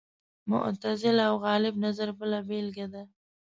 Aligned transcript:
معتزله 0.51 1.23
او 1.29 1.35
غالب 1.45 1.73
نظر 1.85 2.09
بله 2.19 2.39
بېلګه 2.47 2.87
ده 2.93 3.03